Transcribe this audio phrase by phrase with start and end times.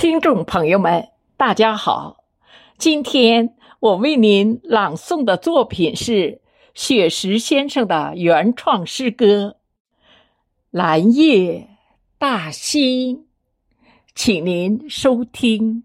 [0.00, 2.24] 听众朋友们，大家好，
[2.78, 6.40] 今天我为您朗诵的作品是
[6.72, 9.56] 雪石先生的原创诗歌
[10.70, 11.68] 《蓝叶
[12.16, 13.16] 大兴》，
[14.14, 15.82] 请您收听。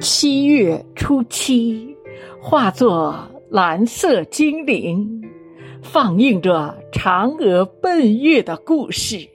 [0.00, 1.96] 七月初七，
[2.40, 5.28] 化作蓝色精灵，
[5.82, 9.28] 放映着嫦娥奔月的故事，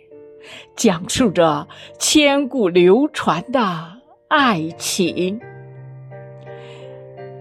[0.75, 3.61] 讲述着千古流传的
[4.27, 5.39] 爱情。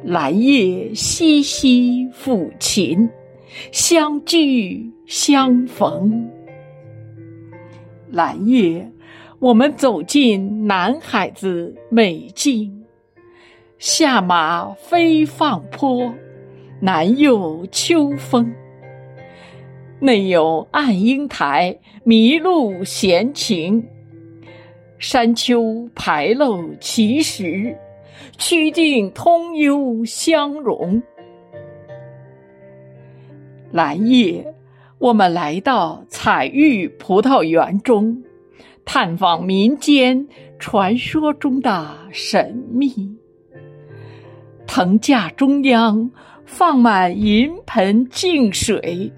[0.03, 3.09] 蓝叶西西抚琴，
[3.71, 6.31] 相聚相逢。
[8.11, 8.91] 蓝叶，
[9.39, 12.85] 我们走进南海子美境。
[13.79, 16.13] 下马飞放坡，
[16.81, 18.53] 南有秋风。
[20.03, 23.87] 内有暗英台，麋鹿闲情。
[24.99, 27.79] 山丘排漏奇石，
[28.37, 31.01] 曲径通幽相融。
[33.71, 34.45] 蓝夜，
[34.99, 38.25] 我们来到彩玉葡萄园中，
[38.85, 40.27] 探访民间
[40.59, 42.93] 传说中的神秘。
[44.67, 46.11] 藤架中央
[46.45, 49.13] 放满银盆净水，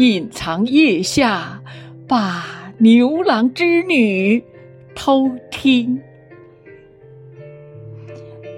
[0.00, 1.62] 隐藏腋下
[2.08, 4.42] 把牛郎织女
[4.94, 6.00] 偷听。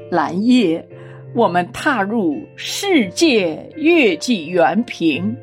[0.08, 0.88] 蓝夜，
[1.34, 5.36] 我们踏入世界月季园坪，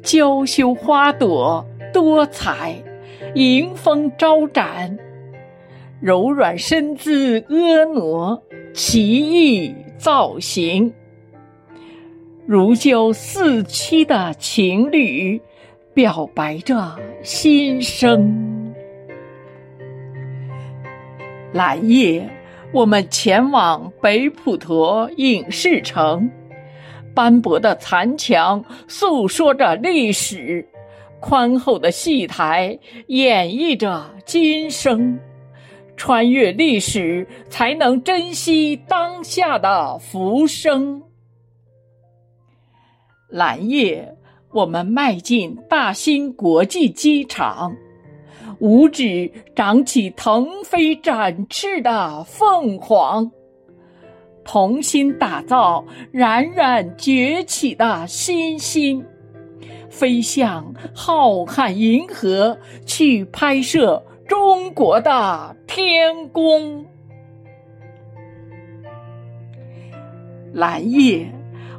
[0.00, 2.76] 娇羞花朵多彩，
[3.34, 4.96] 迎风招展，
[6.00, 8.40] 柔软身姿婀娜，
[8.72, 9.74] 奇异。
[9.98, 10.92] 造型，
[12.46, 15.40] 如胶似漆的情侣
[15.92, 18.72] 表白着心声。
[21.52, 22.30] 蓝夜，
[22.72, 26.30] 我们前往北普陀影视城，
[27.12, 30.64] 斑驳的残墙诉说着历史，
[31.18, 32.78] 宽厚的戏台
[33.08, 35.18] 演绎着今生。
[35.96, 41.02] 穿越历史，才能珍惜当下的浮生。
[43.28, 44.16] 蓝夜，
[44.52, 47.76] 我们迈进大兴国际机场，
[48.60, 53.30] 五指长起腾飞展翅的凤凰，
[54.44, 59.04] 同心打造冉冉崛起的新星，
[59.90, 64.02] 飞向浩瀚银河去拍摄。
[64.28, 66.84] 中国的天宫，
[70.52, 71.32] 蓝夜，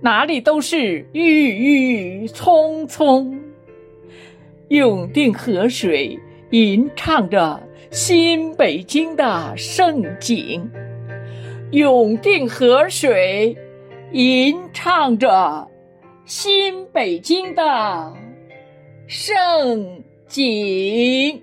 [0.00, 3.40] 哪里都是郁郁葱葱。
[4.68, 6.18] 永定河水
[6.50, 7.60] 吟唱着
[7.90, 10.70] 新北京的盛景，
[11.72, 13.56] 永定河水
[14.12, 15.68] 吟唱着
[16.24, 18.12] 新北京的
[19.08, 21.42] 盛景。